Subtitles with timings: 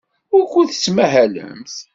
[0.33, 1.75] Wukud tettmahalemt?